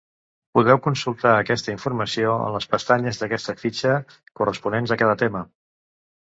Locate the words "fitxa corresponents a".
3.61-4.99